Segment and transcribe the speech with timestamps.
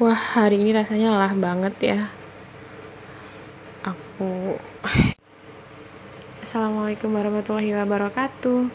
[0.00, 2.00] Wah, hari ini rasanya lelah banget ya.
[3.84, 4.56] Aku
[6.44, 8.72] Assalamualaikum warahmatullahi wabarakatuh.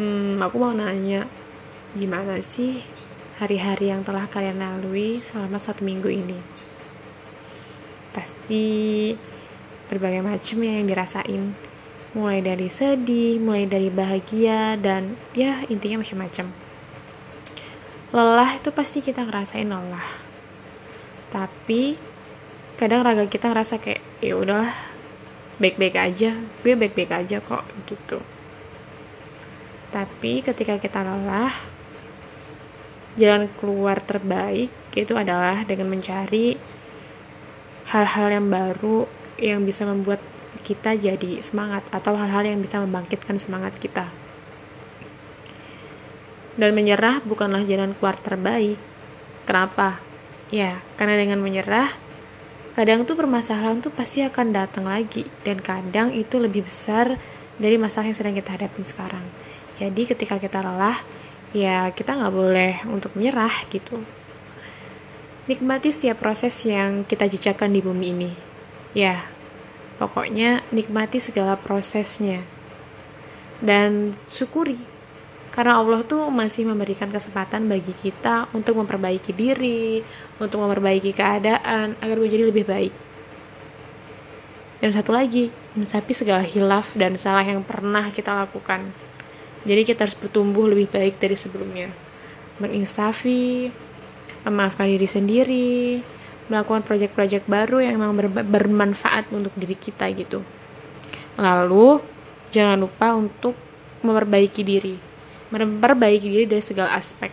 [0.00, 1.28] Hmm, aku mau nanya,
[1.92, 2.80] gimana sih
[3.36, 6.40] hari-hari yang telah kalian lalui selama satu minggu ini?
[8.16, 9.12] Pasti
[9.92, 11.52] berbagai macam ya yang dirasain.
[12.16, 16.65] Mulai dari sedih, mulai dari bahagia, dan ya intinya macam-macam
[18.14, 20.08] lelah itu pasti kita ngerasain lelah.
[21.30, 21.98] Tapi
[22.78, 24.74] kadang raga kita ngerasa kayak ya udahlah
[25.58, 26.38] baik-baik aja.
[26.62, 28.22] Gue baik-baik aja kok gitu.
[29.90, 31.54] Tapi ketika kita lelah
[33.16, 36.56] jalan keluar terbaik itu adalah dengan mencari
[37.88, 39.08] hal-hal yang baru
[39.40, 40.20] yang bisa membuat
[40.64, 44.10] kita jadi semangat atau hal-hal yang bisa membangkitkan semangat kita.
[46.56, 48.80] Dan menyerah bukanlah jalan keluar terbaik.
[49.44, 50.00] Kenapa?
[50.48, 51.92] Ya, karena dengan menyerah,
[52.72, 55.28] kadang tuh permasalahan tuh pasti akan datang lagi.
[55.44, 57.20] Dan kadang itu lebih besar
[57.60, 59.24] dari masalah yang sedang kita hadapi sekarang.
[59.76, 60.96] Jadi ketika kita lelah,
[61.52, 64.00] ya kita nggak boleh untuk menyerah gitu.
[65.46, 68.32] Nikmati setiap proses yang kita jejakan di bumi ini.
[68.96, 69.28] Ya,
[70.00, 72.42] pokoknya nikmati segala prosesnya.
[73.60, 74.95] Dan syukuri
[75.56, 80.04] karena Allah tuh masih memberikan kesempatan bagi kita untuk memperbaiki diri,
[80.36, 82.92] untuk memperbaiki keadaan agar menjadi lebih baik.
[84.84, 88.84] Dan satu lagi, mensapi segala hilaf dan salah yang pernah kita lakukan.
[89.64, 91.88] Jadi kita harus bertumbuh lebih baik dari sebelumnya.
[92.60, 93.72] Menginsafi,
[94.44, 96.04] memaafkan diri sendiri,
[96.52, 100.44] melakukan proyek-proyek baru yang memang bermanfaat untuk diri kita gitu.
[101.40, 102.04] Lalu,
[102.52, 103.56] jangan lupa untuk
[104.04, 105.15] memperbaiki diri
[105.50, 107.30] memperbaiki diri dari segala aspek.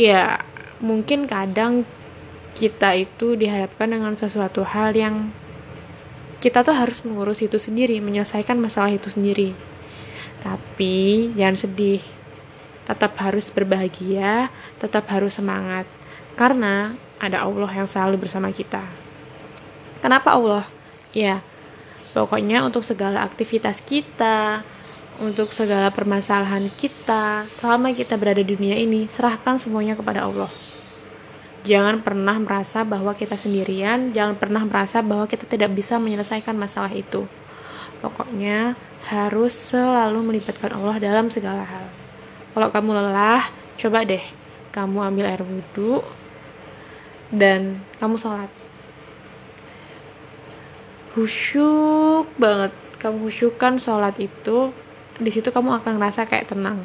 [0.00, 0.40] Ya
[0.80, 1.84] mungkin kadang
[2.56, 5.28] kita itu dihadapkan dengan sesuatu hal yang
[6.40, 9.52] kita tuh harus mengurus itu sendiri menyelesaikan masalah itu sendiri.
[10.40, 12.00] Tapi jangan sedih.
[12.88, 14.48] Tetap harus berbahagia
[14.80, 15.84] tetap harus semangat.
[16.34, 18.80] Karena ada Allah yang selalu bersama kita.
[20.00, 20.64] Kenapa Allah?
[21.12, 21.44] Ya
[22.16, 24.66] pokoknya untuk segala aktivitas kita
[25.20, 30.48] untuk segala permasalahan kita selama kita berada di dunia ini, serahkan semuanya kepada Allah.
[31.60, 36.88] Jangan pernah merasa bahwa kita sendirian, jangan pernah merasa bahwa kita tidak bisa menyelesaikan masalah
[36.96, 37.28] itu.
[38.00, 38.80] Pokoknya
[39.12, 41.86] harus selalu melibatkan Allah dalam segala hal.
[42.56, 43.44] Kalau kamu lelah,
[43.76, 44.24] coba deh
[44.72, 46.00] kamu ambil air wudhu
[47.28, 48.48] dan kamu sholat.
[51.12, 54.72] Husyuk banget, kamu husyukkan sholat itu
[55.20, 56.80] di situ kamu akan ngerasa kayak tenang.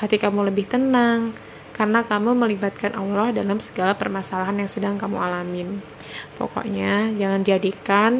[0.00, 1.36] Hati kamu lebih tenang
[1.76, 5.78] karena kamu melibatkan Allah dalam segala permasalahan yang sedang kamu alamin.
[6.40, 8.12] Pokoknya jangan jadikan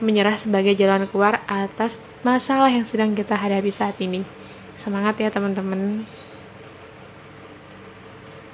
[0.00, 4.24] menyerah sebagai jalan keluar atas masalah yang sedang kita hadapi saat ini.
[4.72, 6.08] Semangat ya teman-teman.